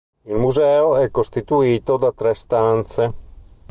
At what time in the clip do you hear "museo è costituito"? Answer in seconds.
0.33-1.97